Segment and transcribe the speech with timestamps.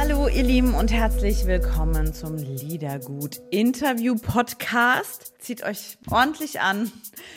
[0.00, 5.34] Hallo ihr Lieben und herzlich willkommen zum Liedergut Interview Podcast.
[5.40, 6.92] Zieht euch ordentlich an,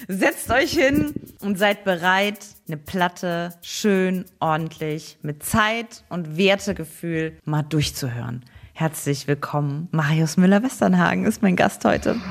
[0.07, 1.11] setzt euch hin
[1.41, 2.37] und seid bereit,
[2.67, 8.45] eine Platte schön, ordentlich, mit Zeit und Wertegefühl mal durchzuhören.
[8.73, 9.87] Herzlich willkommen.
[9.89, 12.21] Marius Müller-Westernhagen ist mein Gast heute.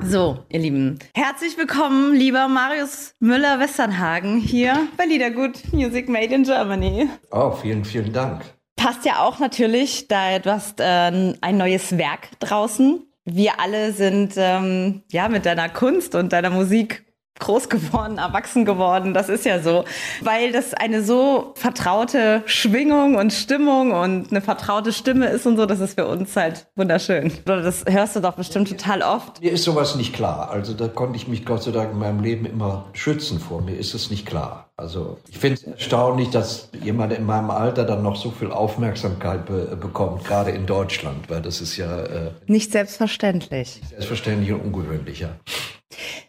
[0.00, 7.08] So, ihr Lieben, herzlich willkommen, lieber Marius Müller-Westernhagen hier bei Liedergut Music Made in Germany.
[7.30, 8.55] Oh, vielen, vielen Dank.
[8.86, 13.02] Passt ja auch natürlich, da du hast äh, ein neues Werk draußen.
[13.24, 17.04] Wir alle sind ähm, ja mit deiner Kunst und deiner Musik
[17.38, 19.14] groß geworden, erwachsen geworden.
[19.14, 19.84] Das ist ja so,
[20.22, 25.66] weil das eine so vertraute Schwingung und Stimmung und eine vertraute Stimme ist und so.
[25.66, 27.32] Das ist für uns halt wunderschön.
[27.44, 29.40] Das hörst du doch bestimmt total oft.
[29.40, 30.50] Mir ist sowas nicht klar.
[30.50, 33.60] Also da konnte ich mich Gott sei Dank in meinem Leben immer schützen vor.
[33.60, 34.70] Mir ist es nicht klar.
[34.78, 39.46] Also ich finde es erstaunlich, dass jemand in meinem Alter dann noch so viel Aufmerksamkeit
[39.46, 43.80] be bekommt, gerade in Deutschland, weil das ist ja äh, nicht selbstverständlich.
[43.80, 45.30] Nicht selbstverständlich und ungewöhnlich, ja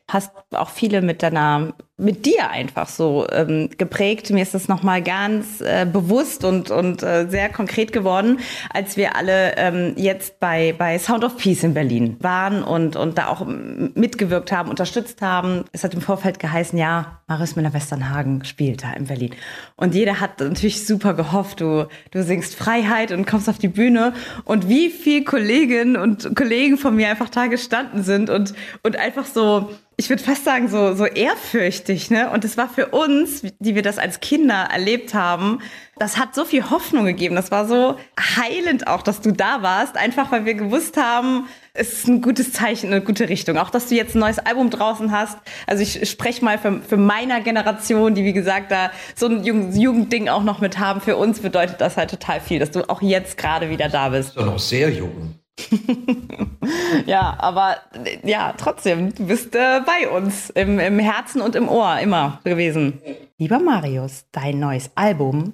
[0.10, 4.30] hast auch viele mit deiner, mit dir einfach so ähm, geprägt.
[4.30, 8.40] Mir ist das nochmal ganz äh, bewusst und, und äh, sehr konkret geworden,
[8.74, 13.18] als wir alle ähm, jetzt bei, bei Sound of Peace in Berlin waren und, und
[13.18, 15.66] da auch mitgewirkt haben, unterstützt haben.
[15.74, 19.36] Es hat im Vorfeld geheißen, ja, Marius Müller-Westernhagen spielt da in Berlin.
[19.76, 24.14] Und jeder hat natürlich super gehofft, du, du singst Freiheit und kommst auf die Bühne.
[24.46, 28.54] Und wie viel Kolleginnen und Kollegen von mir einfach da gestanden sind und,
[28.84, 32.30] und einfach so ich würde fast sagen, so, so ehrfürchtig, ne?
[32.30, 35.60] Und es war für uns, die wir das als Kinder erlebt haben,
[36.00, 37.36] das hat so viel Hoffnung gegeben.
[37.36, 41.94] Das war so heilend auch, dass du da warst, einfach weil wir gewusst haben, es
[41.94, 43.58] ist ein gutes Zeichen, eine gute Richtung.
[43.58, 45.38] Auch, dass du jetzt ein neues Album draußen hast.
[45.68, 50.30] Also ich spreche mal für, für meiner Generation, die wie gesagt da so ein Jugendding
[50.30, 51.02] auch noch mit haben.
[51.02, 54.30] Für uns bedeutet das halt total viel, dass du auch jetzt gerade wieder da bist.
[54.30, 55.36] Du bist doch noch sehr jung.
[57.06, 57.78] ja, aber
[58.24, 63.02] ja, trotzdem, du bist äh, bei uns im, im Herzen und im Ohr immer gewesen.
[63.38, 65.54] Lieber Marius, dein neues Album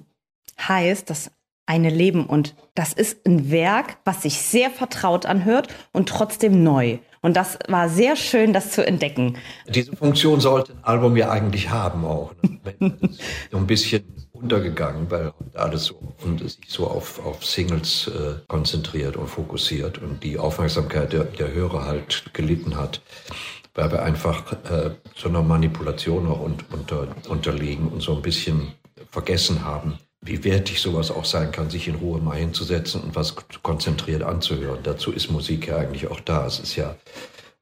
[0.60, 1.30] heißt das
[1.66, 6.98] eine Leben und das ist ein Werk, was sich sehr vertraut anhört und trotzdem neu.
[7.22, 9.38] Und das war sehr schön, das zu entdecken.
[9.66, 12.34] Diese Funktion sollte ein Album ja eigentlich haben auch.
[12.42, 12.98] Ne?
[13.50, 14.04] so ein bisschen
[14.44, 20.22] untergegangen, weil alles so und sich so auf, auf Singles äh, konzentriert und fokussiert und
[20.22, 23.00] die Aufmerksamkeit der, der Hörer halt gelitten hat,
[23.74, 28.72] weil wir einfach äh, so einer Manipulation auch und, unter, unterliegen und so ein bisschen
[29.10, 33.34] vergessen haben, wie wertig sowas auch sein kann, sich in Ruhe mal hinzusetzen und was
[33.62, 34.80] konzentriert anzuhören.
[34.82, 36.46] Dazu ist Musik ja eigentlich auch da.
[36.46, 36.96] Es ist ja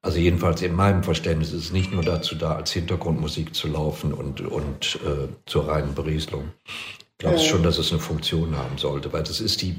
[0.03, 4.13] also jedenfalls in meinem Verständnis ist es nicht nur dazu da, als Hintergrundmusik zu laufen
[4.13, 6.51] und, und äh, zur reinen Berieselung.
[6.67, 9.77] Ich glaube schon, dass es eine Funktion haben sollte, weil das ist die,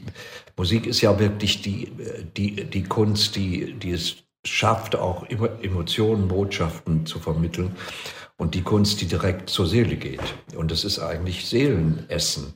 [0.56, 1.92] Musik ist ja wirklich die,
[2.38, 7.76] die, die Kunst, die, die es schafft, auch Emotionen, Botschaften zu vermitteln
[8.38, 10.22] und die Kunst, die direkt zur Seele geht.
[10.56, 12.54] Und das ist eigentlich Seelenessen.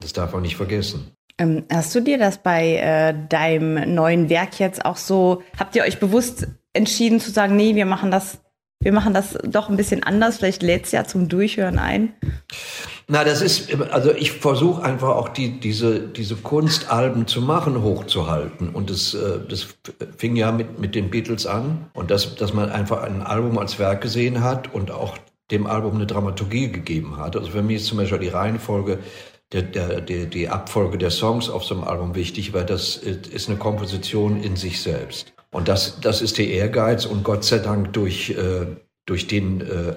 [0.00, 1.12] Das darf man nicht vergessen.
[1.38, 5.82] Ähm, hast du dir das bei äh, deinem neuen Werk jetzt auch so, habt ihr
[5.82, 8.40] euch bewusst entschieden zu sagen, nee, wir machen das,
[8.80, 10.38] wir machen das doch ein bisschen anders.
[10.38, 12.14] Vielleicht lädt es ja zum Durchhören ein.
[13.08, 18.68] Na, das ist, also ich versuche einfach auch die, diese, diese Kunstalben zu machen, hochzuhalten.
[18.70, 19.66] Und das, äh, das
[20.16, 21.86] fing ja mit, mit den Beatles an.
[21.92, 25.18] Und das, dass man einfach ein Album als Werk gesehen hat und auch
[25.50, 27.36] dem Album eine Dramaturgie gegeben hat.
[27.36, 29.00] Also für mich ist zum Beispiel die Reihenfolge,
[29.52, 33.48] der, der, der, die Abfolge der Songs auf so einem Album wichtig, weil das ist
[33.48, 35.32] eine Komposition in sich selbst.
[35.52, 38.66] Und das, das ist der Ehrgeiz und Gott sei Dank durch, äh,
[39.06, 39.94] durch den äh,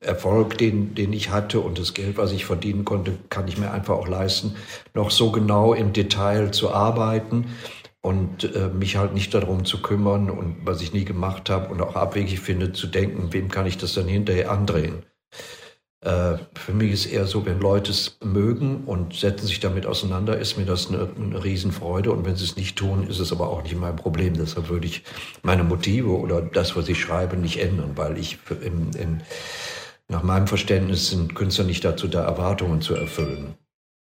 [0.00, 3.70] Erfolg, den, den ich hatte und das Geld, was ich verdienen konnte, kann ich mir
[3.70, 4.56] einfach auch leisten,
[4.94, 7.46] noch so genau im Detail zu arbeiten
[8.00, 11.80] und äh, mich halt nicht darum zu kümmern und was ich nie gemacht habe und
[11.80, 15.04] auch abwegig finde, zu denken, wem kann ich das dann hinterher andrehen.
[16.06, 20.38] Äh, für mich ist eher so, wenn Leute es mögen und setzen sich damit auseinander,
[20.38, 22.12] ist mir das eine, eine Riesenfreude.
[22.12, 24.34] Und wenn sie es nicht tun, ist es aber auch nicht mein Problem.
[24.34, 25.02] Deshalb würde ich
[25.42, 29.22] meine Motive oder das, was ich schreibe, nicht ändern, weil ich in, in,
[30.06, 33.54] nach meinem Verständnis sind Künstler nicht dazu da, Erwartungen zu erfüllen.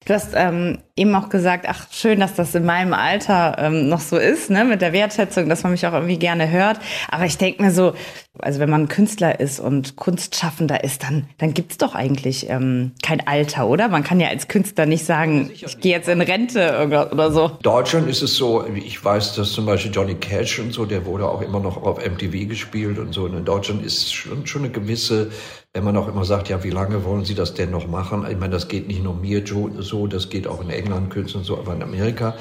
[0.07, 4.01] Du hast ähm, eben auch gesagt, ach schön, dass das in meinem Alter ähm, noch
[4.01, 6.79] so ist, ne, mit der Wertschätzung, dass man mich auch irgendwie gerne hört.
[7.11, 7.93] Aber ich denke mir so,
[8.39, 13.27] also wenn man Künstler ist und Kunstschaffender ist, dann, dann gibt's doch eigentlich ähm, kein
[13.27, 13.89] Alter, oder?
[13.89, 17.47] Man kann ja als Künstler nicht sagen, ich gehe jetzt in Rente oder, oder so.
[17.49, 21.05] In Deutschland ist es so, ich weiß, dass zum Beispiel Johnny Cash und so, der
[21.05, 23.25] wurde auch immer noch auf MTV gespielt und so.
[23.25, 25.31] Und in Deutschland ist schon, schon eine gewisse
[25.73, 28.27] wenn man auch immer sagt, ja, wie lange wollen Sie das denn noch machen?
[28.29, 31.59] Ich meine, das geht nicht nur mir so, das geht auch in England, Künstlern so,
[31.59, 32.35] aber in Amerika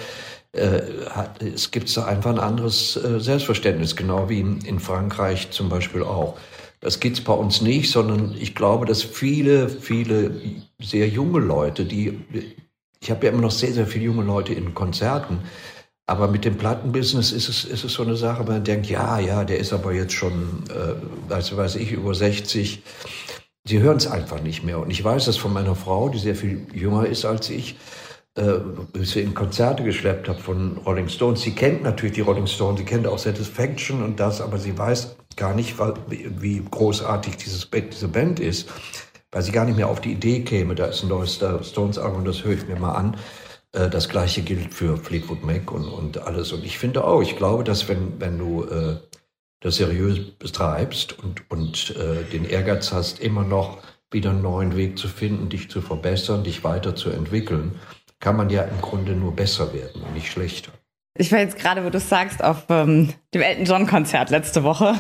[0.54, 5.52] äh, hat, es gibt da einfach ein anderes äh, Selbstverständnis, genau wie in, in Frankreich
[5.52, 6.38] zum Beispiel auch.
[6.80, 10.42] Das gibt's bei uns nicht, sondern ich glaube, dass viele, viele
[10.82, 12.20] sehr junge Leute, die,
[13.00, 15.40] ich habe ja immer noch sehr, sehr viele junge Leute in Konzerten,
[16.10, 19.44] aber mit dem Plattenbusiness ist es, ist es so eine Sache, man denkt, ja, ja,
[19.44, 22.82] der ist aber jetzt schon, äh, weiß, weiß ich, über 60.
[23.64, 24.80] Sie hören es einfach nicht mehr.
[24.80, 27.78] Und ich weiß das von meiner Frau, die sehr viel jünger ist als ich,
[28.34, 28.54] äh,
[28.92, 31.42] bis sie in Konzerte geschleppt hat von Rolling Stones.
[31.42, 35.16] Sie kennt natürlich die Rolling Stones, sie kennt auch Satisfaction und das, aber sie weiß
[35.36, 35.76] gar nicht,
[36.10, 38.68] wie großartig dieses, diese Band ist,
[39.32, 42.44] weil sie gar nicht mehr auf die Idee käme, da ist ein neues Stones-Album, das
[42.44, 43.16] höre ich mir mal an.
[43.74, 46.52] Äh, das gleiche gilt für Fleetwood Mac und, und alles.
[46.52, 48.98] Und ich finde auch, ich glaube, dass wenn, wenn du äh,
[49.62, 53.80] das seriös betreibst und, und äh, den Ehrgeiz hast, immer noch
[54.12, 57.76] wieder einen neuen Weg zu finden, dich zu verbessern, dich weiterzuentwickeln,
[58.20, 60.72] kann man ja im Grunde nur besser werden und nicht schlechter.
[61.18, 64.96] Ich war jetzt gerade, wo du sagst, auf ähm, dem Elton John Konzert letzte Woche.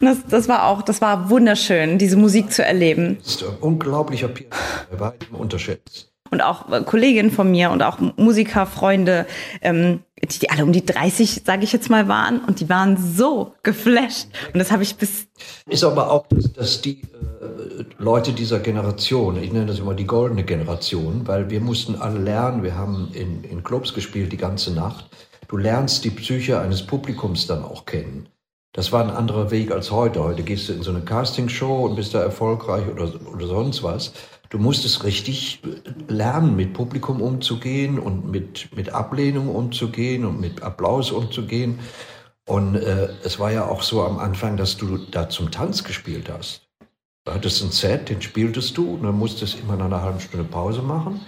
[0.00, 3.18] Und das, das war auch, das war wunderschön, diese Musik zu erleben.
[3.18, 7.82] Das ist ein unglaublicher Pianist, bei weitem unterschätzt und auch äh, Kolleginnen von mir und
[7.82, 9.26] auch Musikerfreunde,
[9.62, 12.96] ähm, die, die alle um die 30, sage ich jetzt mal, waren und die waren
[12.96, 14.28] so geflasht.
[14.52, 15.26] Und das habe ich bis...
[15.66, 20.06] Ist aber auch, dass, dass die äh, Leute dieser Generation, ich nenne das immer die
[20.06, 24.72] goldene Generation, weil wir mussten alle lernen, wir haben in, in Clubs gespielt die ganze
[24.72, 25.06] Nacht.
[25.48, 28.28] Du lernst die Psyche eines Publikums dann auch kennen.
[28.72, 30.22] Das war ein anderer Weg als heute.
[30.22, 34.12] Heute gehst du in so eine Castingshow und bist da erfolgreich oder, oder sonst was.
[34.50, 35.60] Du musstest richtig
[36.08, 41.80] lernen, mit Publikum umzugehen und mit, mit Ablehnung umzugehen und mit Applaus umzugehen.
[42.46, 46.30] Und äh, es war ja auch so am Anfang, dass du da zum Tanz gespielt
[46.32, 46.66] hast.
[47.26, 50.48] Du hattest ein Set, den spieltest du und dann musstest immer nach einer halben Stunde
[50.48, 51.20] Pause machen,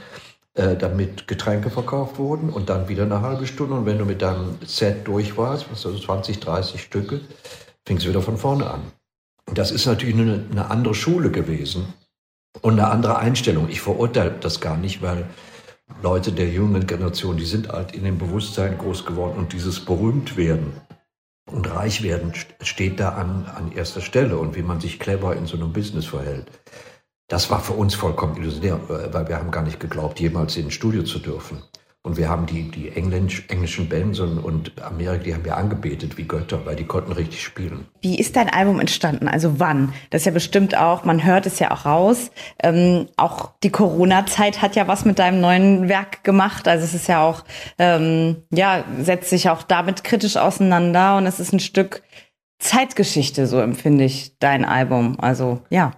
[0.55, 3.75] äh, damit Getränke verkauft wurden und dann wieder eine halbe Stunde.
[3.75, 7.21] Und wenn du mit deinem Set durch warst, also 20, 30 Stücke,
[7.87, 8.81] fing es wieder von vorne an.
[9.47, 11.93] Und das ist natürlich eine, eine andere Schule gewesen
[12.63, 13.69] und eine andere Einstellung.
[13.69, 15.27] Ich verurteile das gar nicht, weil
[16.03, 20.73] Leute der jungen Generation, die sind halt in dem Bewusstsein groß geworden und dieses Berühmtwerden
[21.51, 22.33] und Reichwerden
[22.63, 26.07] steht da an, an erster Stelle und wie man sich clever in so einem Business
[26.07, 26.47] verhält.
[27.29, 30.71] Das war für uns vollkommen illusionär, weil wir haben gar nicht geglaubt, jemals in ein
[30.71, 31.63] Studio zu dürfen.
[32.03, 36.17] Und wir haben die, die Englisch, englischen Bands und, und Amerika, die haben wir angebetet
[36.17, 37.89] wie Götter, weil die konnten richtig spielen.
[38.01, 39.29] Wie ist dein Album entstanden?
[39.29, 39.93] Also wann?
[40.09, 42.31] Das ist ja bestimmt auch, man hört es ja auch raus.
[42.63, 46.69] Ähm, auch die Corona-Zeit hat ja was mit deinem neuen Werk gemacht.
[46.69, 47.45] Also es ist ja auch,
[47.79, 52.03] ähm, ja, setzt sich auch damit kritisch auseinander und es ist ein Stück
[52.59, 55.19] Zeitgeschichte, so empfinde ich dein Album.
[55.21, 55.93] Also ja.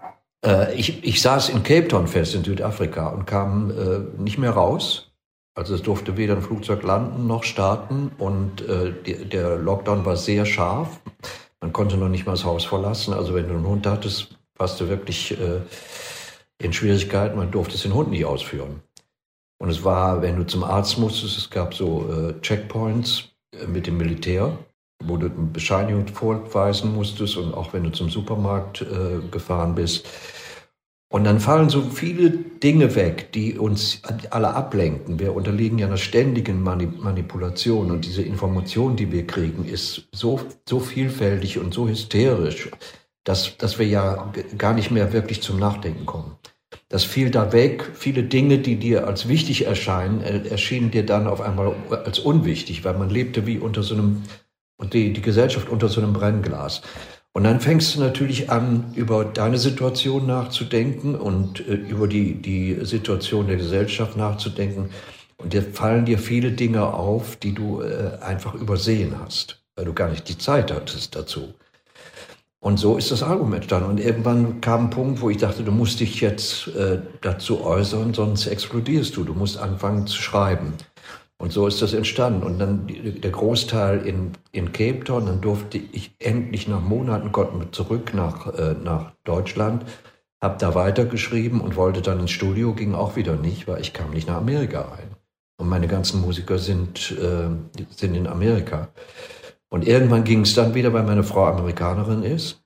[0.45, 4.51] Äh, ich, ich saß in Cape Town fest in Südafrika und kam äh, nicht mehr
[4.51, 5.12] raus
[5.55, 10.17] also es durfte weder ein Flugzeug landen noch starten und äh, die, der Lockdown war
[10.17, 11.01] sehr scharf.
[11.61, 13.13] Man konnte noch nicht mal das Haus verlassen.
[13.13, 15.61] Also wenn du einen Hund hattest, warst du wirklich äh,
[16.59, 17.37] in Schwierigkeiten.
[17.37, 18.83] Man durfte den Hund nicht ausführen.
[19.59, 23.87] Und es war, wenn du zum Arzt musstest, es gab so äh, Checkpoints äh, mit
[23.87, 24.59] dem Militär,
[25.05, 30.09] wo du eine Bescheinigung vorweisen musstest und auch wenn du zum Supermarkt äh, gefahren bist,
[31.13, 34.01] und dann fallen so viele Dinge weg, die uns
[34.31, 35.21] alle ablenken.
[35.21, 40.81] Wir unterliegen ja einer ständigen Manipulation und diese Information, die wir kriegen, ist so, so
[40.81, 42.71] vielfältig und so hysterisch,
[43.25, 46.37] dass, dass wir ja gar nicht mehr wirklich zum Nachdenken kommen.
[46.89, 47.91] Das fiel da weg.
[47.93, 52.97] Viele Dinge, die dir als wichtig erscheinen, erschienen dir dann auf einmal als unwichtig, weil
[52.97, 54.23] man lebte wie unter so einem,
[54.91, 56.81] die, die Gesellschaft unter so einem Brennglas.
[57.35, 62.85] Und dann fängst du natürlich an, über deine Situation nachzudenken und äh, über die, die
[62.85, 64.91] Situation der Gesellschaft nachzudenken.
[65.39, 69.95] Und dir fallen dir viele Dinge auf, die du äh, einfach übersehen hast, weil du
[69.95, 71.55] gar nicht die Zeit hattest dazu.
[72.61, 73.91] Und so ist das Album entstanden.
[73.91, 78.15] Und irgendwann kam ein Punkt, wo ich dachte, du musst dich jetzt äh, dazu äußern,
[78.15, 79.25] sonst explodierst du.
[79.25, 80.75] Du musst anfangen zu schreiben.
[81.43, 82.45] Und so ist das entstanden.
[82.45, 87.73] Und dann der Großteil in, in Cape Town, dann durfte ich endlich nach Monaten, konnten
[87.73, 89.85] zurück nach, äh, nach Deutschland,
[90.41, 94.11] habe da weitergeschrieben und wollte dann ins Studio, ging auch wieder nicht, weil ich kam
[94.11, 95.17] nicht nach Amerika rein.
[95.59, 97.49] Und meine ganzen Musiker sind, äh,
[97.91, 98.91] sind in Amerika.
[99.69, 102.62] Und irgendwann ging es dann wieder, weil meine Frau Amerikanerin ist.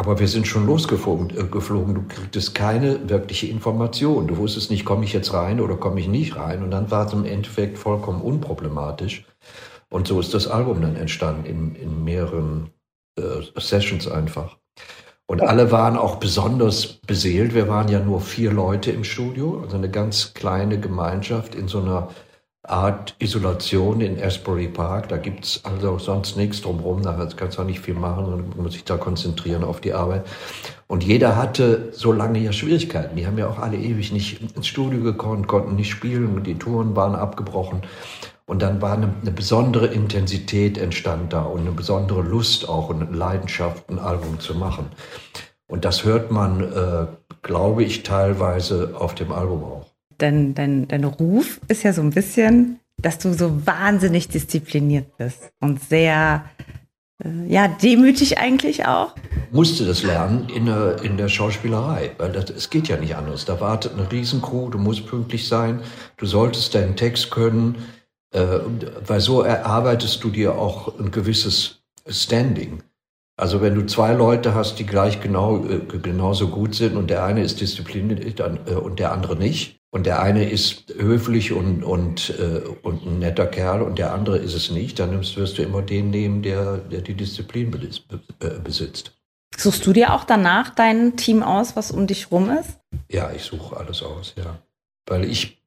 [0.00, 1.28] Aber wir sind schon losgeflogen.
[1.36, 1.94] Äh, geflogen.
[1.94, 4.26] Du kriegtest keine wirkliche Information.
[4.26, 6.62] Du wusstest nicht, komme ich jetzt rein oder komme ich nicht rein.
[6.62, 9.26] Und dann war es im Endeffekt vollkommen unproblematisch.
[9.90, 12.70] Und so ist das Album dann entstanden in, in mehreren
[13.18, 14.56] äh, Sessions einfach.
[15.26, 17.52] Und alle waren auch besonders beseelt.
[17.52, 21.78] Wir waren ja nur vier Leute im Studio, also eine ganz kleine Gemeinschaft in so
[21.78, 22.08] einer
[22.70, 25.08] Art Isolation in Asbury Park.
[25.08, 27.02] Da gibt's also sonst nichts drumherum.
[27.02, 30.26] Da kannst du auch nicht viel machen, sondern muss sich da konzentrieren auf die Arbeit.
[30.86, 33.16] Und jeder hatte so lange ja Schwierigkeiten.
[33.16, 36.42] Die haben ja auch alle ewig nicht ins Studio gekommen, konnten nicht spielen.
[36.44, 37.82] Die Touren waren abgebrochen.
[38.46, 43.00] Und dann war eine, eine, besondere Intensität entstand da und eine besondere Lust auch und
[43.00, 44.86] eine Leidenschaft, ein Album zu machen.
[45.68, 47.06] Und das hört man, äh,
[47.42, 49.89] glaube ich, teilweise auf dem Album auch.
[50.20, 55.50] Dein, dein, dein Ruf ist ja so ein bisschen, dass du so wahnsinnig diszipliniert bist
[55.60, 56.44] und sehr,
[57.24, 59.14] äh, ja, demütig eigentlich auch.
[59.50, 63.46] Musste das lernen in der, in der Schauspielerei, weil das, es geht ja nicht anders.
[63.46, 65.80] Da wartet eine Riesencrew, du musst pünktlich sein,
[66.18, 67.76] du solltest deinen Text können,
[68.32, 68.58] äh,
[69.06, 72.82] weil so erarbeitest du dir auch ein gewisses Standing.
[73.38, 77.24] Also wenn du zwei Leute hast, die gleich genau äh, genauso gut sind und der
[77.24, 82.30] eine ist diszipliniert äh, und der andere nicht und der eine ist höflich und und
[82.38, 85.62] äh, und ein netter Kerl und der andere ist es nicht, dann nimmst, wirst du
[85.62, 87.70] immer den nehmen, der der die Disziplin
[88.64, 89.12] besitzt.
[89.56, 92.78] Suchst du dir auch danach dein Team aus, was um dich rum ist?
[93.10, 94.58] Ja, ich suche alles aus, ja,
[95.06, 95.60] weil ich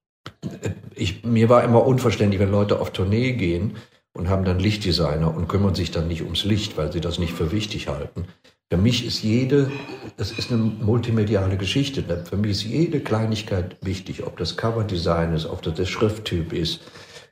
[0.96, 3.76] ich, mir war immer unverständlich, wenn Leute auf Tournee gehen
[4.14, 7.34] und haben dann Lichtdesigner und kümmern sich dann nicht ums Licht, weil sie das nicht
[7.34, 8.28] für wichtig halten.
[8.74, 9.72] Für mich ist jede,
[10.18, 12.04] das ist eine multimediale Geschichte.
[12.28, 16.80] Für mich ist jede Kleinigkeit wichtig, ob das Coverdesign ist, ob das der Schrifttyp ist,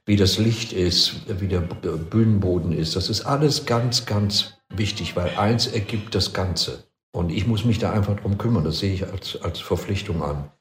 [0.05, 2.95] wie das Licht ist, wie der Bühnenboden ist.
[2.95, 6.83] Das ist alles ganz, ganz wichtig, weil eins ergibt das Ganze.
[7.11, 8.63] Und ich muss mich da einfach drum kümmern.
[8.63, 10.51] Das sehe ich als, als Verpflichtung an.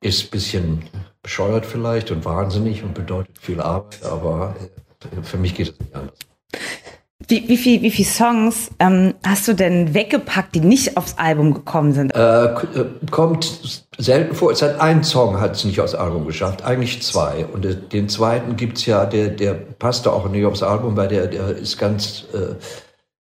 [0.00, 0.82] Ist ein bisschen
[1.22, 5.94] bescheuert vielleicht und wahnsinnig und bedeutet viel Arbeit, aber äh, für mich geht es nicht
[5.94, 6.18] anders.
[7.28, 11.54] Wie, wie viele wie viel Songs ähm, hast du denn weggepackt, die nicht aufs Album
[11.54, 12.14] gekommen sind?
[12.14, 14.52] Äh, äh kommt selten vor.
[14.52, 17.44] Es hat ein Song hat es nicht aufs Album geschafft, eigentlich zwei.
[17.46, 21.48] Und den zweiten gibt's ja, der, der passte auch nicht aufs Album, weil der, der
[21.48, 22.54] ist ganz äh,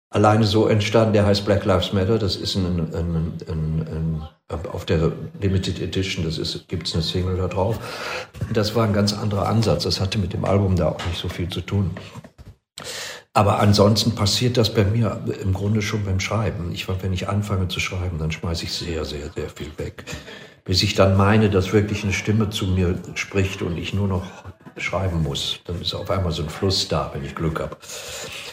[0.09, 1.13] alleine so entstanden.
[1.13, 2.17] Der heißt Black Lives Matter.
[2.17, 4.21] Das ist ein, ein, ein, ein
[4.71, 7.79] auf der Limited Edition, das ist, gibt's eine Single da drauf.
[8.53, 9.83] Das war ein ganz anderer Ansatz.
[9.83, 11.91] Das hatte mit dem Album da auch nicht so viel zu tun.
[13.33, 16.71] Aber ansonsten passiert das bei mir im Grunde schon beim Schreiben.
[16.73, 20.03] Ich, wenn ich anfange zu schreiben, dann schmeiße ich sehr, sehr, sehr viel weg.
[20.65, 24.25] Bis ich dann meine, dass wirklich eine Stimme zu mir spricht und ich nur noch
[24.75, 25.59] schreiben muss.
[25.65, 27.77] Dann ist auf einmal so ein Fluss da, wenn ich Glück habe.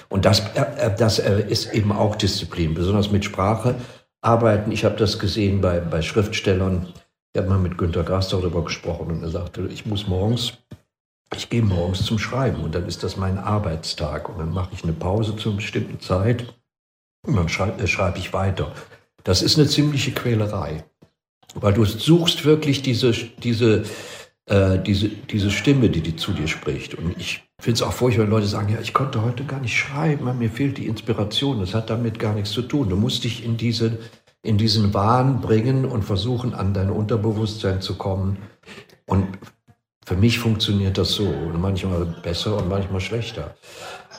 [0.08, 3.75] Und das, äh, äh, das äh, ist eben auch Disziplin, besonders mit Sprache
[4.20, 4.73] arbeiten.
[4.73, 6.87] Ich habe das gesehen bei, bei Schriftstellern.
[7.32, 10.54] Ich habe mal mit Günter Grass darüber gesprochen und er sagte, ich muss morgens,
[11.35, 14.82] ich gehe morgens zum Schreiben und dann ist das mein Arbeitstag und dann mache ich
[14.82, 16.54] eine Pause zu einer bestimmten Zeit
[17.26, 18.73] und dann schreibe schreib ich weiter.
[19.25, 20.85] Das ist eine ziemliche Quälerei,
[21.54, 23.85] weil du suchst wirklich diese, diese,
[24.47, 26.94] äh, diese, diese Stimme, die, die zu dir spricht.
[26.94, 29.76] Und ich finde es auch furchtbar, wenn Leute sagen, ja, ich konnte heute gar nicht
[29.76, 31.61] schreiben, mir fehlt die Inspiration.
[31.61, 32.88] Das hat damit gar nichts zu tun.
[32.88, 33.99] Du musst dich in, diese,
[34.42, 38.38] in diesen Wahn bringen und versuchen, an dein Unterbewusstsein zu kommen.
[39.06, 39.26] Und
[40.09, 41.27] für mich funktioniert das so.
[41.29, 43.55] Und manchmal besser und manchmal schlechter.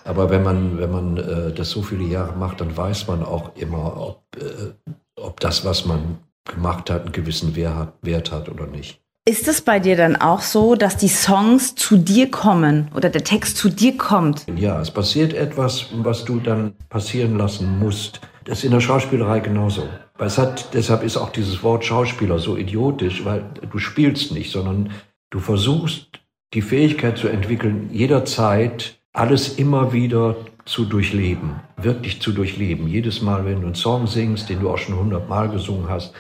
[0.06, 3.56] Aber wenn man, wenn man äh, das so viele Jahre macht, dann weiß man auch
[3.56, 8.50] immer, ob, äh, ob das, was man gemacht hat, einen gewissen Wert hat, Wert hat
[8.50, 9.02] oder nicht.
[9.28, 13.24] Ist es bei dir dann auch so, dass die Songs zu dir kommen oder der
[13.24, 14.46] Text zu dir kommt?
[14.56, 18.22] Ja, es passiert etwas, was du dann passieren lassen musst.
[18.46, 19.84] Das ist in der Schauspielerei genauso.
[20.18, 24.52] Weil es hat, deshalb ist auch dieses Wort Schauspieler so idiotisch, weil du spielst nicht,
[24.52, 24.92] sondern
[25.30, 26.22] du versuchst
[26.54, 32.88] die Fähigkeit zu entwickeln, jederzeit alles immer wieder zu durchleben, wirklich zu durchleben.
[32.88, 36.14] Jedes Mal, wenn du einen Song singst, den du auch schon hundertmal gesungen hast,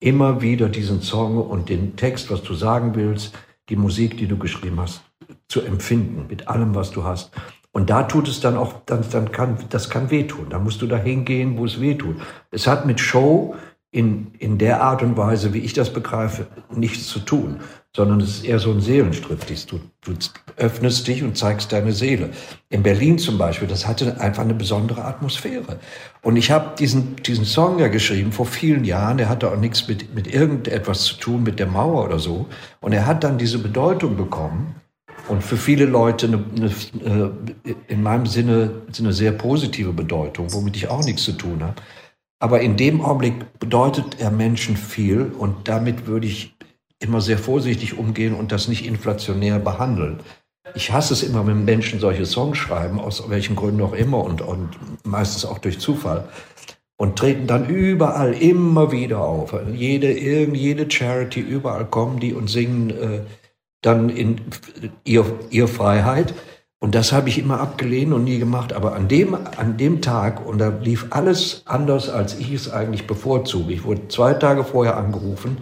[0.00, 3.36] immer wieder diesen Song und den Text, was du sagen willst,
[3.68, 5.02] die Musik, die du geschrieben hast,
[5.48, 7.30] zu empfinden mit allem, was du hast.
[7.70, 10.46] Und da tut es dann auch, dann, dann kann, das kann wehtun.
[10.50, 12.16] Da musst du da hingehen, wo es wehtut.
[12.50, 13.54] Es hat mit Show
[13.90, 17.60] in, in der Art und Weise, wie ich das begreife, nichts zu tun,
[17.94, 19.66] sondern es ist eher so ein Seelenstriptease.
[19.66, 20.12] Du, du
[20.56, 22.30] öffnest dich und zeigst deine Seele.
[22.70, 25.78] In Berlin zum Beispiel, das hatte einfach eine besondere Atmosphäre.
[26.22, 29.88] Und ich habe diesen, diesen Song ja geschrieben vor vielen Jahren, der hatte auch nichts
[29.88, 32.46] mit, mit irgendetwas zu tun, mit der Mauer oder so.
[32.80, 34.74] Und er hat dann diese Bedeutung bekommen.
[35.28, 37.30] Und für viele Leute eine, eine,
[37.64, 41.74] äh, in meinem Sinne eine sehr positive Bedeutung, womit ich auch nichts zu tun habe.
[42.40, 46.56] Aber in dem Augenblick bedeutet er Menschen viel und damit würde ich
[47.02, 50.20] immer sehr vorsichtig umgehen und das nicht inflationär behandeln.
[50.74, 54.42] Ich hasse es immer, wenn Menschen solche Songs schreiben, aus welchen Gründen auch immer und,
[54.42, 54.70] und
[55.04, 56.28] meistens auch durch Zufall
[56.96, 59.54] und treten dann überall immer wieder auf.
[59.74, 63.20] Jede, jede Charity, überall kommen die und singen äh,
[63.80, 64.40] dann in
[65.04, 66.32] ihr, ihr Freiheit.
[66.78, 68.72] Und das habe ich immer abgelehnt und nie gemacht.
[68.72, 73.06] Aber an dem, an dem Tag, und da lief alles anders, als ich es eigentlich
[73.06, 73.72] bevorzuge.
[73.72, 75.58] Ich wurde zwei Tage vorher angerufen.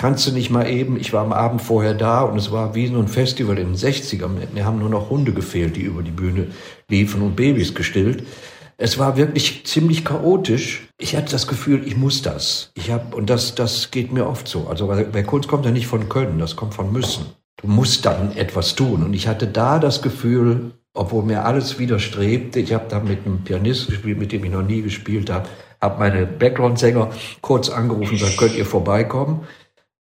[0.00, 2.86] Kannst du nicht mal eben, ich war am Abend vorher da und es war wie
[2.86, 4.30] so ein Festival in den 60ern.
[4.54, 6.46] Mir haben nur noch Hunde gefehlt, die über die Bühne
[6.88, 8.26] liefen und Babys gestillt.
[8.78, 10.88] Es war wirklich ziemlich chaotisch.
[10.96, 12.70] Ich hatte das Gefühl, ich muss das.
[12.74, 14.68] Ich habe und das, das geht mir oft so.
[14.68, 17.26] Also bei Kunst kommt ja nicht von können, das kommt von müssen
[17.62, 19.02] du musst dann etwas tun.
[19.02, 23.44] Und ich hatte da das Gefühl, obwohl mir alles widerstrebte, ich habe da mit einem
[23.44, 25.48] Pianist gespielt, mit dem ich noch nie gespielt habe,
[25.80, 29.46] habe meine Background-Sänger kurz angerufen und gesagt, könnt ihr vorbeikommen?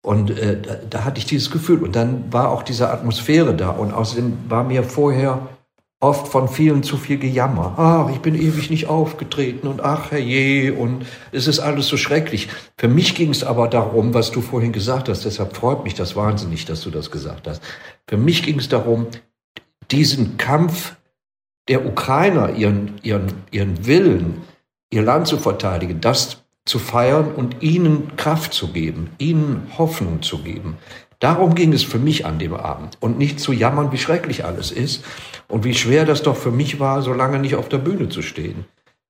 [0.01, 1.83] Und äh, da, da hatte ich dieses Gefühl.
[1.83, 3.69] Und dann war auch diese Atmosphäre da.
[3.69, 5.49] Und außerdem war mir vorher
[5.99, 7.73] oft von vielen zu viel Gejammer.
[7.77, 12.49] Ach, ich bin ewig nicht aufgetreten und ach, herrje, und es ist alles so schrecklich.
[12.77, 16.15] Für mich ging es aber darum, was du vorhin gesagt hast, deshalb freut mich das
[16.15, 17.63] wahnsinnig, dass du das gesagt hast.
[18.07, 19.07] Für mich ging es darum,
[19.89, 20.95] diesen Kampf
[21.67, 24.41] der Ukrainer, ihren, ihren, ihren Willen,
[24.91, 30.39] ihr Land zu verteidigen, das zu feiern und ihnen Kraft zu geben, ihnen Hoffnung zu
[30.39, 30.77] geben.
[31.19, 34.71] Darum ging es für mich an dem Abend und nicht zu jammern, wie schrecklich alles
[34.71, 35.03] ist
[35.47, 38.21] und wie schwer das doch für mich war, so lange nicht auf der Bühne zu
[38.21, 38.65] stehen.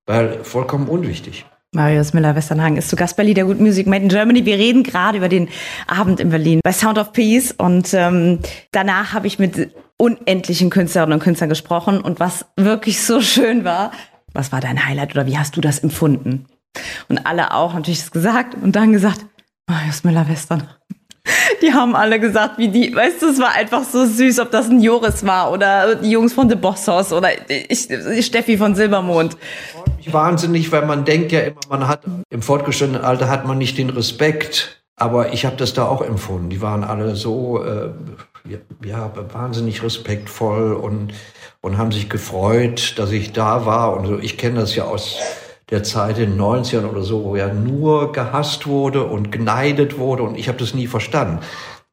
[0.05, 1.45] Weil vollkommen unwichtig.
[1.73, 4.45] Marius Müller-Westernhagen ist zu Gast bei Lieder Good Music Made in Germany.
[4.45, 5.49] Wir reden gerade über den
[5.85, 8.39] Abend in Berlin bei Sound of Peace und ähm,
[8.71, 13.91] danach habe ich mit unendlichen Künstlerinnen und Künstlern gesprochen und was wirklich so schön war,
[14.33, 16.45] was war dein Highlight oder wie hast du das empfunden?
[17.09, 19.25] Und alle auch natürlich das gesagt und dann gesagt,
[19.67, 20.77] Marius Müller-Westernhagen.
[21.61, 24.69] Die haben alle gesagt, wie die, weißt du, es war einfach so süß, ob das
[24.69, 27.89] ein Joris war oder die Jungs von The Boss House oder ich,
[28.25, 29.35] Steffi von Silbermond.
[30.09, 33.89] Wahnsinnig, weil man denkt ja immer, man hat im fortgeschrittenen Alter hat man nicht den
[33.89, 34.81] Respekt.
[34.99, 36.49] Aber ich habe das da auch empfunden.
[36.49, 37.89] Die waren alle so äh,
[38.83, 41.13] ja, wahnsinnig respektvoll und,
[41.61, 43.95] und haben sich gefreut, dass ich da war.
[43.95, 44.17] Und so.
[44.17, 45.19] Ich kenne das ja aus
[45.69, 50.23] der Zeit in den 90ern oder so, wo er nur gehasst wurde und geneidet wurde
[50.23, 51.39] und ich habe das nie verstanden.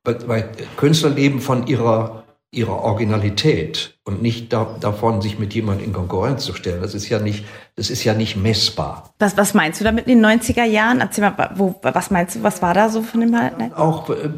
[0.05, 5.93] Weil Künstler leben von ihrer ihrer Originalität und nicht da, davon, sich mit jemandem in
[5.93, 6.81] Konkurrenz zu stellen.
[6.83, 7.45] Das ist ja nicht,
[7.77, 9.13] das ist ja nicht messbar.
[9.19, 11.01] Was, was meinst du damit in den 90er Jahren?
[11.01, 13.73] Erzähl mal, wo, was meinst du, was war da so von dem Nein?
[13.75, 14.31] Auch, äh,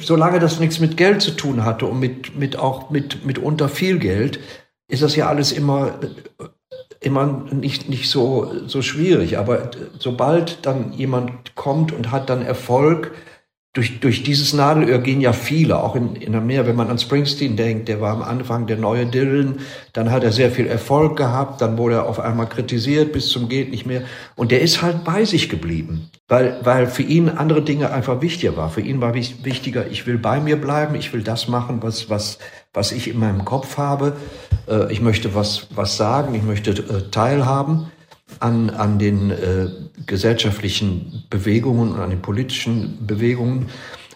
[0.00, 3.68] solange das nichts mit Geld zu tun hatte und mit, mit auch mit, mit unter
[3.68, 4.40] viel Geld,
[4.88, 5.94] ist das ja alles immer
[7.00, 9.38] immer nicht, nicht so, so schwierig.
[9.38, 13.12] Aber sobald dann jemand kommt und hat dann Erfolg,
[13.72, 17.54] durch, durch dieses Nadelöhr gehen ja viele, auch in, in Amerika, wenn man an Springsteen
[17.54, 19.60] denkt, der war am Anfang der neue Dylan,
[19.92, 23.48] dann hat er sehr viel Erfolg gehabt, dann wurde er auf einmal kritisiert bis zum
[23.48, 24.02] geht nicht mehr.
[24.34, 28.56] Und der ist halt bei sich geblieben, weil, weil für ihn andere Dinge einfach wichtiger
[28.56, 28.70] war.
[28.70, 32.38] Für ihn war wichtiger, ich will bei mir bleiben, ich will das machen, was, was,
[32.72, 34.16] was ich in meinem Kopf habe,
[34.68, 37.86] äh, ich möchte was, was sagen, ich möchte äh, teilhaben
[38.40, 39.68] an, an den äh,
[40.06, 43.66] gesellschaftlichen Bewegungen und an den politischen Bewegungen.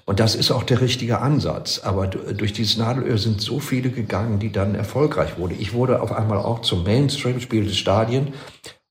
[0.07, 1.81] Und das ist auch der richtige Ansatz.
[1.83, 5.57] Aber durch dieses Nadelöhr sind so viele gegangen, die dann erfolgreich wurden.
[5.59, 8.35] Ich wurde auf einmal auch zum Mainstream, spielte Stadien.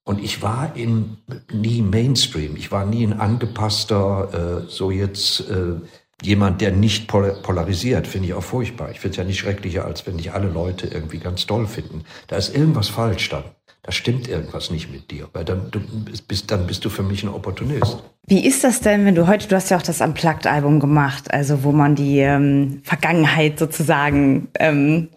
[0.05, 1.17] Und ich war in,
[1.51, 2.55] nie Mainstream.
[2.57, 5.75] Ich war nie ein angepasster, äh, so jetzt äh,
[6.21, 8.07] jemand, der nicht polarisiert.
[8.07, 8.89] Finde ich auch furchtbar.
[8.91, 12.03] Ich finde es ja nicht schrecklicher, als wenn dich alle Leute irgendwie ganz toll finden.
[12.27, 13.43] Da ist irgendwas falsch dann
[13.83, 15.81] da stimmt irgendwas nicht mit dir, weil dann, du
[16.27, 18.01] bist, dann bist du für mich ein Opportunist.
[18.25, 21.63] Wie ist das denn, wenn du heute, du hast ja auch das Unplugged-Album gemacht, also
[21.63, 25.09] wo man die ähm, Vergangenheit sozusagen ähm,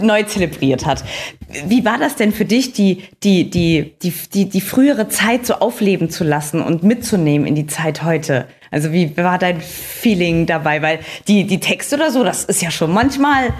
[0.00, 1.04] neu zelebriert hat.
[1.66, 5.54] Wie war das denn für dich, die, die, die, die, die, die frühere Zeit so
[5.54, 8.48] aufleben zu lassen und mitzunehmen in die Zeit heute?
[8.70, 10.82] Also wie war dein Feeling dabei?
[10.82, 13.52] Weil die, die Texte oder so, das ist ja schon manchmal,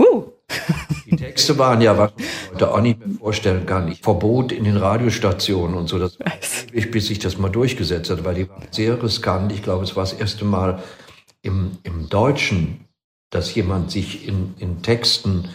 [0.00, 0.24] uh,
[1.38, 3.86] Texte waren ja, was ich heute auch nicht mehr vorstellen kann.
[3.86, 6.18] Ich Verbot in den Radiostationen und so, das
[6.72, 9.52] ewig, bis sich das mal durchgesetzt hat, weil die waren sehr riskant.
[9.52, 10.82] Ich glaube, es war das erste Mal
[11.40, 12.86] im, im Deutschen,
[13.30, 15.48] dass jemand sich in, in Texten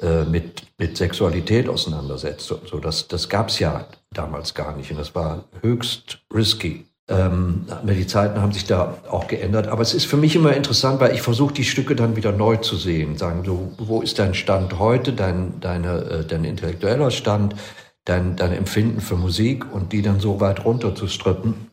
[0.00, 2.46] äh, mit, mit Sexualität auseinandersetzt.
[2.46, 6.86] So, so das, das gab es ja damals gar nicht und das war höchst risky.
[7.06, 9.68] Ähm, die Zeiten haben sich da auch geändert.
[9.68, 12.56] Aber es ist für mich immer interessant, weil ich versuche, die Stücke dann wieder neu
[12.56, 13.18] zu sehen.
[13.18, 17.56] Sagen so, wo ist dein Stand heute, dein, deine, äh, dein intellektueller Stand,
[18.04, 21.70] dein, dein Empfinden für Musik und die dann so weit runter zu strippen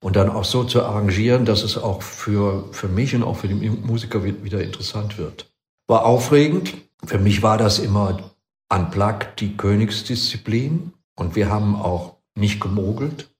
[0.00, 3.48] und dann auch so zu arrangieren, dass es auch für, für mich und auch für
[3.48, 5.52] die Musiker wieder interessant wird.
[5.88, 6.74] War aufregend.
[7.04, 8.32] Für mich war das immer
[8.72, 13.30] unplugged die Königsdisziplin und wir haben auch nicht gemogelt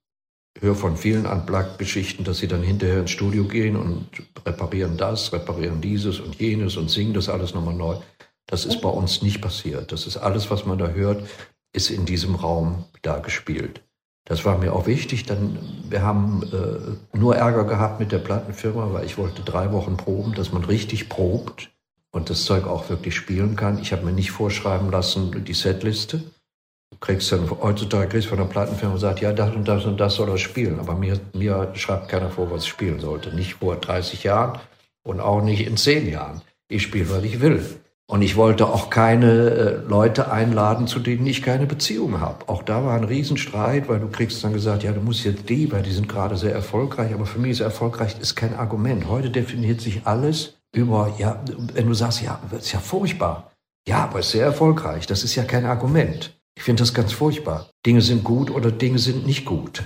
[0.61, 4.07] höre von vielen Unplugged-Geschichten, dass sie dann hinterher ins Studio gehen und
[4.45, 7.97] reparieren das, reparieren dieses und jenes und singen das alles nochmal neu.
[8.47, 9.93] Das ist bei uns nicht passiert.
[9.93, 11.29] Das ist alles, was man da hört,
[11.73, 13.83] ist in diesem Raum da gespielt.
[14.25, 15.25] Das war mir auch wichtig.
[15.27, 19.97] Dann, wir haben äh, nur Ärger gehabt mit der Plattenfirma, weil ich wollte drei Wochen
[19.97, 21.71] proben, dass man richtig probt
[22.11, 23.79] und das Zeug auch wirklich spielen kann.
[23.79, 26.23] Ich habe mir nicht vorschreiben lassen, die Setliste
[27.01, 30.15] kriegst dann heutzutage kriegst von der Plattenfirma und sagt, ja, das und das und das
[30.15, 30.79] soll er spielen.
[30.79, 33.35] Aber mir, mir schreibt keiner vor, was ich spielen sollte.
[33.35, 34.59] Nicht vor 30 Jahren
[35.03, 36.43] und auch nicht in 10 Jahren.
[36.69, 37.65] Ich spiele, was ich will.
[38.09, 42.49] Und ich wollte auch keine äh, Leute einladen, zu denen ich keine Beziehung habe.
[42.49, 45.73] Auch da war ein Riesenstreit, weil du kriegst dann gesagt, ja, du musst jetzt die,
[45.73, 47.13] weil die sind gerade sehr erfolgreich.
[47.13, 49.09] Aber für mich ist erfolgreich ist kein Argument.
[49.09, 51.43] Heute definiert sich alles über, ja,
[51.75, 53.51] wenn du sagst, ja, ist ja furchtbar.
[53.89, 55.09] Ja, aber ist sehr erfolgreich.
[55.09, 56.36] Das ist ja kein Argument.
[56.57, 57.71] Ich finde das ganz furchtbar.
[57.85, 59.85] Dinge sind gut oder Dinge sind nicht gut.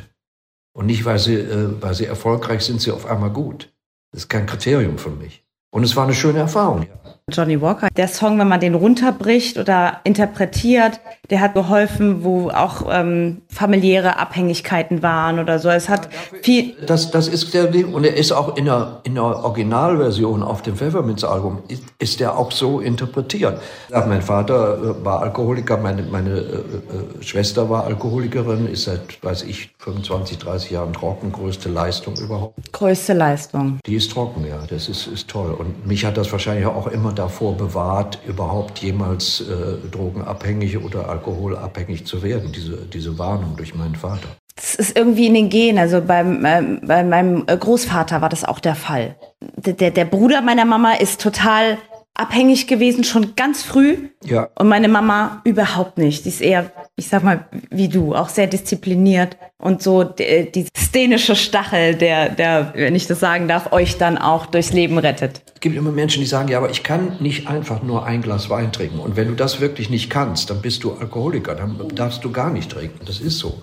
[0.72, 3.72] Und nicht, weil sie, äh, weil sie erfolgreich sind, sie auf einmal gut.
[4.12, 5.44] Das ist kein Kriterium für mich.
[5.72, 6.82] Und es war eine schöne Erfahrung.
[6.82, 7.19] Ja.
[7.30, 7.88] Johnny Walker.
[7.96, 14.18] Der Song, wenn man den runterbricht oder interpretiert, der hat geholfen, wo auch ähm, familiäre
[14.18, 15.68] Abhängigkeiten waren oder so.
[15.68, 16.08] Es hat
[16.42, 16.74] viel.
[16.86, 17.94] Das, das ist der Ding.
[17.94, 22.36] Und er ist auch in der, in der Originalversion auf dem Pfefferminz-Album, ist, ist der
[22.36, 23.60] auch so interpretiert.
[23.90, 29.22] Ja, mein Vater äh, war Alkoholiker, meine, meine äh, äh, Schwester war Alkoholikerin, ist seit,
[29.22, 31.32] weiß ich, 25, 30 Jahren trocken.
[31.32, 32.72] Größte Leistung überhaupt.
[32.72, 33.78] Größte Leistung.
[33.86, 34.58] Die ist trocken, ja.
[34.68, 35.52] Das ist, ist toll.
[35.52, 42.06] Und mich hat das wahrscheinlich auch immer davor bewahrt, überhaupt jemals äh, drogenabhängig oder alkoholabhängig
[42.06, 42.50] zu werden.
[42.52, 44.28] Diese, diese Warnung durch meinen Vater.
[44.56, 45.78] Das ist irgendwie in den Genen.
[45.78, 49.16] Also beim, äh, bei meinem Großvater war das auch der Fall.
[49.56, 51.78] Der, der, der Bruder meiner Mama ist total
[52.20, 54.10] abhängig gewesen, schon ganz früh.
[54.24, 54.48] Ja.
[54.58, 56.24] Und meine Mama überhaupt nicht.
[56.24, 61.34] Die ist eher, ich sag mal, wie du, auch sehr diszipliniert und so die szenische
[61.34, 65.42] Stachel, der, der, wenn ich das sagen darf, euch dann auch durchs Leben rettet.
[65.54, 68.50] Es gibt immer Menschen, die sagen, ja, aber ich kann nicht einfach nur ein Glas
[68.50, 68.98] Wein trinken.
[68.98, 72.50] Und wenn du das wirklich nicht kannst, dann bist du Alkoholiker, dann darfst du gar
[72.50, 73.00] nicht trinken.
[73.06, 73.60] Das ist so.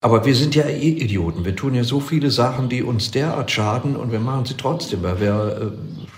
[0.00, 1.44] Aber wir sind ja eh Idioten.
[1.44, 5.02] Wir tun ja so viele Sachen, die uns derart schaden und wir machen sie trotzdem,
[5.02, 6.08] weil wir äh,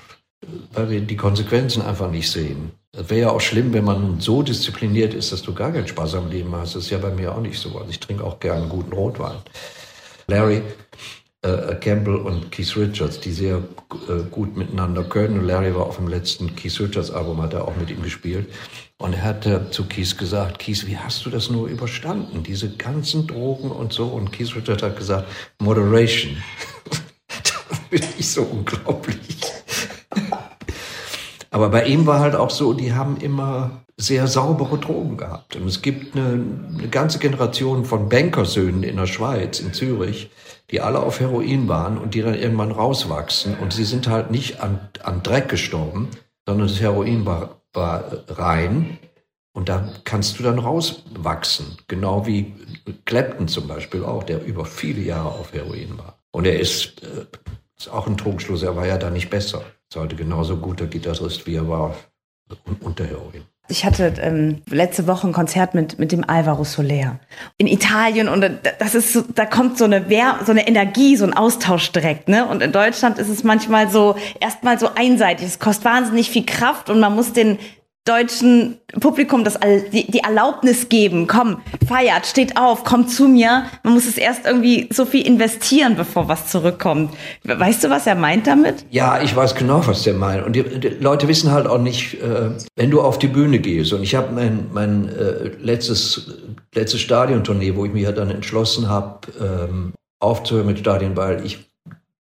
[0.72, 2.72] weil wir die Konsequenzen einfach nicht sehen.
[2.92, 6.16] Das wäre ja auch schlimm, wenn man so diszipliniert ist, dass du gar keinen Spaß
[6.16, 6.74] am Leben hast.
[6.74, 7.76] Das ist ja bei mir auch nicht so.
[7.78, 9.36] Also ich trinke auch gerne guten Rotwein.
[10.26, 10.62] Larry
[11.42, 13.62] äh, Campbell und Keith Richards, die sehr
[14.08, 15.40] äh, gut miteinander können.
[15.40, 18.48] Und Larry war auf dem letzten Keith Richards Album, hat er auch mit ihm gespielt.
[18.98, 22.42] Und er hat äh, zu Keith gesagt, Keith, wie hast du das nur überstanden?
[22.42, 24.08] Diese ganzen Drogen und so.
[24.08, 25.28] Und Keith Richards hat gesagt,
[25.58, 26.36] Moderation.
[27.28, 29.39] das finde ich so unglaublich.
[31.50, 35.56] Aber bei ihm war halt auch so, die haben immer sehr saubere Drogen gehabt.
[35.56, 40.30] Und es gibt eine, eine ganze Generation von Bankersöhnen in der Schweiz, in Zürich,
[40.70, 43.58] die alle auf Heroin waren und die dann irgendwann rauswachsen.
[43.58, 46.08] Und sie sind halt nicht an, an Dreck gestorben,
[46.46, 48.98] sondern das Heroin war, war rein.
[49.52, 51.76] Und da kannst du dann rauswachsen.
[51.88, 52.54] Genau wie
[53.04, 56.20] Clapton zum Beispiel auch, der über viele Jahre auf Heroin war.
[56.30, 57.26] Und er ist, äh,
[57.76, 59.62] ist auch ein Trugschluss, er war ja da nicht besser.
[59.96, 61.96] Heute genauso guter Gitarrist, wie er war
[62.80, 63.42] unter Heroin.
[63.66, 67.18] Ich hatte ähm, letzte Woche ein Konzert mit, mit dem Alvaro Soler
[67.56, 68.44] in Italien und
[68.78, 72.28] das ist so, da kommt so eine, Wehr, so eine Energie, so ein Austausch direkt.
[72.28, 72.46] Ne?
[72.46, 75.46] Und in Deutschland ist es manchmal so, erstmal so einseitig.
[75.46, 77.58] Es kostet wahnsinnig viel Kraft und man muss den
[78.04, 79.58] deutschen Publikum das
[79.92, 83.66] die, die Erlaubnis geben, komm, feiert, steht auf, kommt zu mir.
[83.82, 87.14] Man muss es erst irgendwie so viel investieren, bevor was zurückkommt.
[87.44, 88.86] Weißt du, was er meint damit?
[88.90, 90.44] Ja, ich weiß genau, was der meint.
[90.44, 93.92] Und die, die Leute wissen halt auch nicht, äh, wenn du auf die Bühne gehst.
[93.92, 96.38] Und ich habe mein, mein äh, letztes,
[96.74, 101.70] letztes Stadiontournee, wo ich mich ja dann entschlossen habe, ähm, aufzuhören mit Stadien, weil ich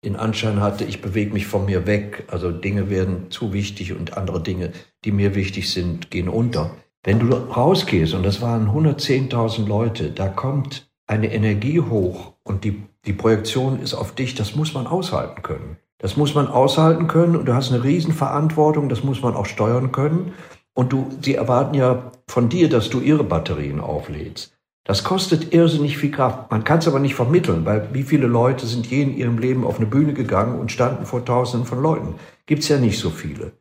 [0.05, 2.25] den Anschein hatte, ich bewege mich von mir weg.
[2.29, 4.73] Also Dinge werden zu wichtig und andere Dinge
[5.05, 6.71] die mir wichtig sind, gehen unter.
[7.05, 12.83] Wenn du rausgehst, und das waren 110.000 Leute, da kommt eine Energie hoch und die,
[13.07, 15.79] die Projektion ist auf dich, das muss man aushalten können.
[15.99, 19.91] Das muss man aushalten können und du hast eine Riesenverantwortung, das muss man auch steuern
[19.91, 20.33] können.
[20.75, 24.55] Und du, sie erwarten ja von dir, dass du ihre Batterien auflädst.
[24.85, 26.51] Das kostet irrsinnig viel Kraft.
[26.51, 29.67] Man kann es aber nicht vermitteln, weil wie viele Leute sind je in ihrem Leben
[29.67, 32.15] auf eine Bühne gegangen und standen vor Tausenden von Leuten?
[32.47, 33.53] Gibt's ja nicht so viele.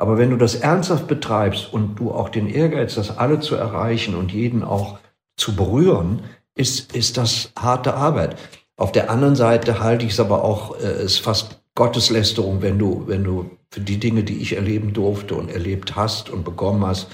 [0.00, 4.14] Aber wenn du das ernsthaft betreibst und du auch den Ehrgeiz, das alle zu erreichen
[4.14, 4.98] und jeden auch
[5.36, 6.22] zu berühren,
[6.54, 8.36] ist, ist das harte Arbeit.
[8.78, 13.04] Auf der anderen Seite halte ich es aber auch, äh, ist fast Gotteslästerung, wenn du,
[13.08, 17.08] wenn du für die Dinge, die ich erleben durfte und erlebt hast und bekommen hast,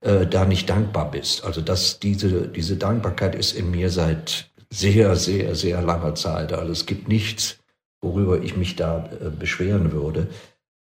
[0.00, 1.44] äh, da nicht dankbar bist.
[1.44, 6.52] Also dass diese, diese Dankbarkeit ist in mir seit sehr, sehr, sehr langer Zeit.
[6.52, 7.60] Also es gibt nichts,
[8.02, 10.26] worüber ich mich da äh, beschweren würde.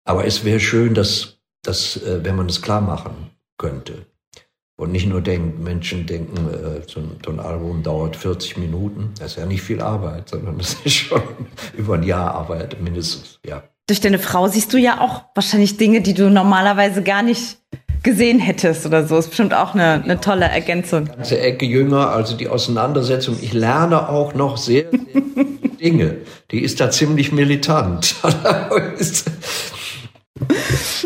[0.06, 1.33] Aber es wäre schön, dass,
[1.64, 4.06] dass äh, wenn man es klar machen könnte.
[4.76, 9.14] Und nicht nur denken, Menschen denken, äh, so, ein, so ein Album dauert 40 Minuten.
[9.20, 11.22] Das ist ja nicht viel Arbeit, sondern das ist schon
[11.76, 13.64] über ein Jahr Arbeit mindestens, ja.
[13.88, 17.58] Durch deine Frau siehst du ja auch wahrscheinlich Dinge, die du normalerweise gar nicht
[18.02, 19.18] gesehen hättest oder so.
[19.18, 21.06] Ist bestimmt auch eine, eine tolle Ergänzung.
[21.06, 23.38] Ganze Ecke jünger, also die Auseinandersetzung.
[23.42, 25.22] Ich lerne auch noch sehr, sehr
[25.82, 26.18] Dinge.
[26.52, 28.16] Die ist da ziemlich militant.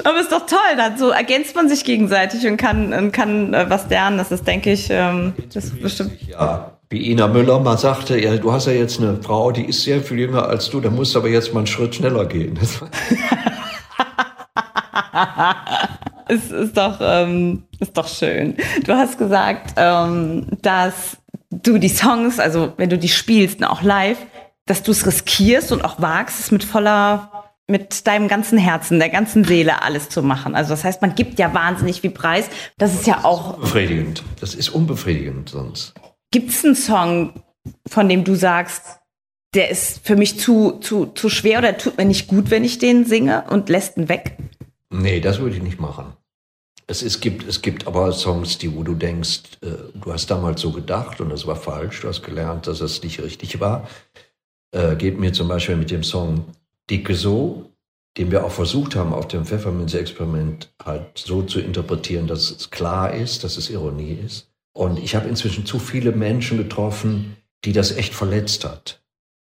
[0.03, 3.69] Aber ist doch toll, dann so ergänzt man sich gegenseitig und kann, und kann äh,
[3.69, 4.17] was lernen.
[4.17, 6.13] Das ist, denke ich, ähm, das ist bestimmt.
[6.27, 9.83] Ja, wie Ina Müller mal sagte, ja, du hast ja jetzt eine Frau, die ist
[9.83, 12.57] sehr viel jünger als du, da musst du aber jetzt mal einen Schritt schneller gehen.
[16.29, 18.55] es ist doch, ähm, ist doch schön.
[18.85, 21.17] Du hast gesagt, ähm, dass
[21.49, 24.19] du die Songs, also wenn du die spielst, auch live,
[24.65, 29.09] dass du es riskierst und auch wagst, es mit voller, mit deinem ganzen Herzen, der
[29.09, 30.55] ganzen Seele alles zu machen.
[30.55, 32.49] Also das heißt, man gibt ja wahnsinnig viel Preis.
[32.77, 33.57] Das ist ja auch.
[33.57, 34.23] Befriedigend.
[34.39, 35.93] Das ist unbefriedigend sonst.
[36.31, 37.33] Gibt es einen Song,
[37.87, 38.99] von dem du sagst,
[39.53, 42.79] der ist für mich zu, zu, zu schwer oder tut mir nicht gut, wenn ich
[42.79, 44.37] den singe und lässt ihn weg?
[44.89, 46.13] Nee, das würde ich nicht machen.
[46.85, 50.61] Es, es, gibt, es gibt aber Songs, die, wo du denkst, äh, du hast damals
[50.61, 53.89] so gedacht und das war falsch, du hast gelernt, dass es nicht richtig war.
[54.71, 56.45] Äh, geht mir zum Beispiel mit dem Song
[56.89, 57.71] Dicke So,
[58.17, 63.13] den wir auch versucht haben, auf dem Pfefferminz-Experiment halt so zu interpretieren, dass es klar
[63.13, 64.49] ist, dass es Ironie ist.
[64.73, 69.01] Und ich habe inzwischen zu viele Menschen getroffen, die das echt verletzt hat.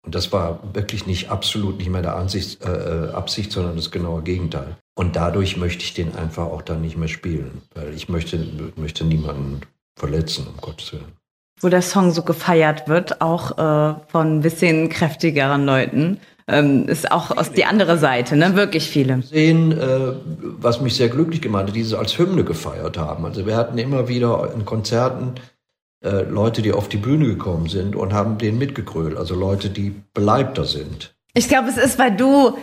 [0.05, 4.77] Und das war wirklich nicht absolut nicht meine Ansicht, äh, Absicht, sondern das genaue Gegenteil.
[4.97, 8.39] Und dadurch möchte ich den einfach auch dann nicht mehr spielen, weil ich möchte,
[8.77, 9.61] möchte niemanden
[9.97, 11.13] verletzen, um Gottes Willen.
[11.61, 17.13] Wo der Song so gefeiert wird, auch äh, von ein bisschen kräftigeren Leuten, ähm, ist
[17.13, 18.57] auch aus die andere Seite, ne?
[18.57, 19.23] Wirklich viele.
[19.23, 20.13] Sehen, äh,
[20.59, 23.25] was mich sehr glücklich gemacht hat, die es als Hymne gefeiert haben.
[23.27, 25.35] Also wir hatten immer wieder in Konzerten
[26.03, 29.17] äh, Leute, die auf die Bühne gekommen sind und haben den mitgegrölt.
[29.17, 31.15] Also Leute, die beleibter sind.
[31.35, 32.57] Ich glaube, es ist, weil du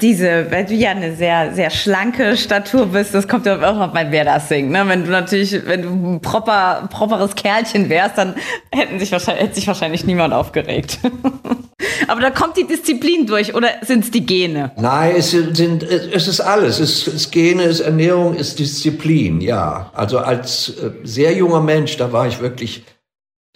[0.00, 3.92] diese, weil du ja eine sehr, sehr schlanke Statur bist, das kommt ja auch noch
[3.92, 4.82] bei wer das singt, ne?
[4.86, 8.34] Wenn du natürlich, wenn du ein proper, properes Kerlchen wärst, dann
[8.72, 10.98] hätten sich wahrscheinlich, hätte sich wahrscheinlich niemand aufgeregt.
[12.08, 14.72] Aber da kommt die Disziplin durch, oder sind es die Gene?
[14.76, 16.80] Nein, es, sind, es ist alles.
[16.80, 19.90] Es ist Gene, es ist Ernährung, es ist Disziplin, ja.
[19.94, 22.84] Also als äh, sehr junger Mensch, da war ich wirklich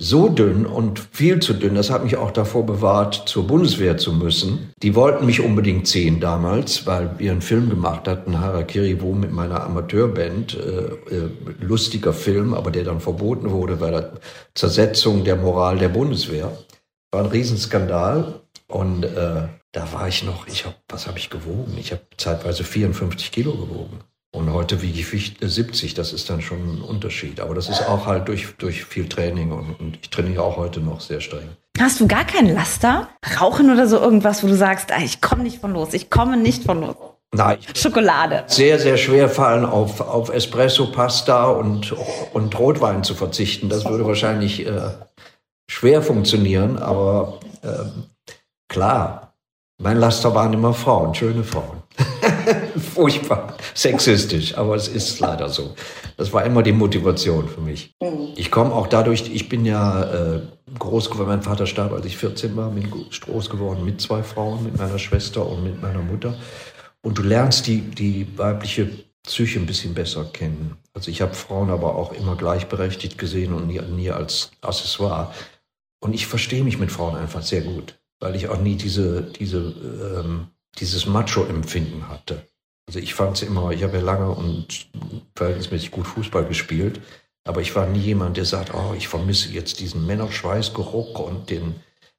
[0.03, 4.13] so dünn und viel zu dünn, das hat mich auch davor bewahrt, zur Bundeswehr zu
[4.13, 4.73] müssen.
[4.83, 9.31] Die wollten mich unbedingt ziehen damals, weil wir einen Film gemacht hatten, Harakiri Wo mit
[9.31, 10.55] meiner Amateurband.
[10.55, 14.13] Äh, äh, lustiger Film, aber der dann verboten wurde bei der
[14.55, 16.51] Zersetzung der Moral der Bundeswehr.
[17.13, 21.77] War ein Riesenskandal und äh, da war ich noch, ich habe, was habe ich gewogen?
[21.79, 24.01] Ich habe zeitweise 54 Kilo gewogen.
[24.35, 27.39] Und heute wiege ich 70, das ist dann schon ein Unterschied.
[27.39, 30.81] Aber das ist auch halt durch, durch viel Training und, und ich trainiere auch heute
[30.81, 31.51] noch sehr streng.
[31.79, 33.09] Hast du gar keinen Laster?
[33.41, 36.39] Rauchen oder so irgendwas, wo du sagst, ah, ich komme nicht von los, ich komme
[36.39, 36.97] nicht von los?
[37.35, 37.59] Nein.
[37.75, 38.45] Schokolade.
[38.47, 41.95] Sehr, sehr schwer fallen, auf, auf Espresso, Pasta und,
[42.33, 43.69] und Rotwein zu verzichten.
[43.69, 44.91] Das würde wahrscheinlich äh,
[45.71, 47.69] schwer funktionieren, aber äh,
[48.69, 49.35] klar,
[49.79, 51.83] mein Laster waren immer Frauen, schöne Frauen.
[52.95, 55.75] Furchtbar sexistisch, aber es ist leider so.
[56.17, 57.95] Das war immer die Motivation für mich.
[58.01, 58.35] Mhm.
[58.37, 60.41] Ich komme auch dadurch, ich bin ja äh,
[60.79, 64.65] groß geworden, mein Vater starb, als ich 14 war, bin groß geworden mit zwei Frauen,
[64.65, 66.35] mit meiner Schwester und mit meiner Mutter.
[67.03, 68.89] Und du lernst die, die weibliche
[69.23, 70.77] Psyche ein bisschen besser kennen.
[70.95, 75.33] Also ich habe Frauen aber auch immer gleichberechtigt gesehen und nie, nie als Accessoire.
[76.01, 79.59] Und ich verstehe mich mit Frauen einfach sehr gut, weil ich auch nie diese, diese
[79.59, 82.47] ähm, dieses Macho-Empfinden hatte.
[82.87, 84.89] Also ich fand es immer, ich habe ja lange und
[85.37, 87.01] verhältnismäßig gut Fußball gespielt,
[87.45, 91.77] aber ich war nie jemand, der sagt, oh, ich vermisse jetzt diesen Männerschweißgeruch und den,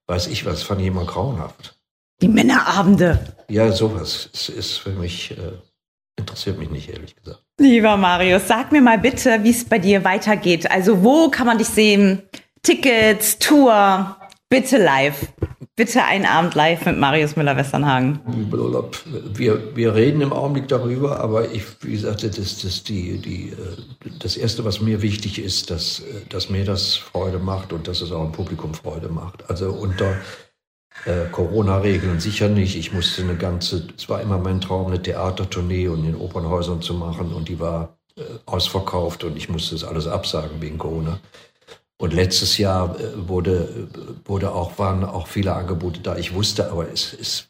[0.07, 1.79] weiß ich was, fand ich immer grauenhaft.
[2.21, 3.35] Die Männerabende.
[3.49, 5.53] Ja, sowas ist, ist für mich, äh,
[6.17, 7.43] interessiert mich nicht, ehrlich gesagt.
[7.59, 10.69] Lieber Marius, sag mir mal bitte, wie es bei dir weitergeht.
[10.71, 12.23] Also wo kann man dich sehen?
[12.61, 14.17] Tickets, Tour,
[14.49, 15.27] bitte live.
[15.75, 18.19] Bitte einen Abend live mit Marius Müller-Westernhagen.
[19.33, 24.11] Wir, wir reden im Augenblick darüber, aber ich, wie gesagt, das, das, die, die, äh,
[24.19, 28.01] das Erste, was mir wichtig ist, dass, äh, dass mir das Freude macht und dass
[28.01, 29.49] es auch dem Publikum Freude macht.
[29.49, 30.15] Also unter
[31.05, 32.75] äh, Corona-Regeln sicher nicht.
[32.75, 36.93] Ich musste eine ganze, es war immer mein Traum, eine Theatertournee und in Opernhäusern zu
[36.93, 41.19] machen und die war äh, ausverkauft und ich musste das alles absagen wegen Corona.
[42.03, 43.87] Und letztes Jahr äh, wurde,
[44.25, 46.17] wurde auch, waren auch viele Angebote da.
[46.17, 47.47] Ich wusste aber, es ist,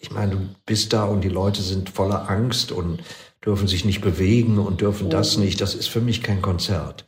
[0.00, 3.02] ich meine, du bist da und die Leute sind voller Angst und
[3.44, 5.60] dürfen sich nicht bewegen und dürfen das nicht.
[5.60, 7.04] Das ist für mich kein Konzert.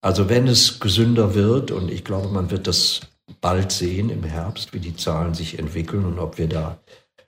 [0.00, 3.00] Also wenn es gesünder wird, und ich glaube, man wird das
[3.40, 6.78] bald sehen im Herbst, wie die Zahlen sich entwickeln und ob wir da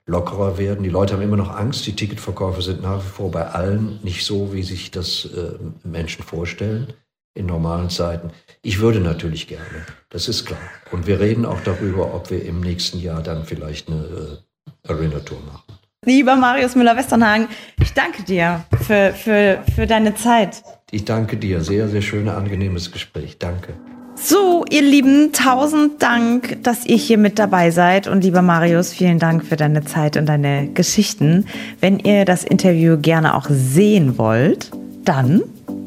[0.07, 0.85] lockerer werden.
[0.85, 1.85] Die Leute haben immer noch Angst.
[1.85, 6.23] Die Ticketverkäufe sind nach wie vor bei allen nicht so, wie sich das äh, Menschen
[6.23, 6.95] vorstellen
[7.35, 8.31] in normalen Zeiten.
[8.63, 10.61] Ich würde natürlich gerne, das ist klar.
[10.91, 14.41] Und wir reden auch darüber, ob wir im nächsten Jahr dann vielleicht eine
[14.87, 15.81] äh, Arena-Tour machen.
[16.07, 17.49] Lieber Marius Müller-Westernhagen,
[17.81, 20.63] ich danke dir für, für, für deine Zeit.
[20.91, 21.61] Ich danke dir.
[21.61, 23.39] Sehr, sehr schönes, angenehmes Gespräch.
[23.39, 23.75] Danke.
[24.15, 28.07] So, ihr Lieben, tausend Dank, dass ihr hier mit dabei seid.
[28.07, 31.47] Und lieber Marius, vielen Dank für deine Zeit und deine Geschichten.
[31.81, 34.71] Wenn ihr das Interview gerne auch sehen wollt,
[35.05, 35.43] dann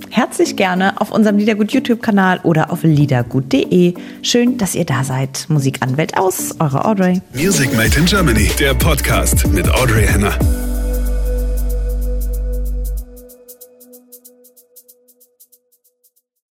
[0.09, 3.93] herzlich gerne auf unserem Liedergut YouTube-Kanal oder auf liedergut.de.
[4.21, 5.45] Schön, dass ihr da seid.
[5.49, 7.21] Musikanwält aus, eure Audrey.
[7.33, 10.37] Music Made in Germany, der Podcast mit Audrey Henner.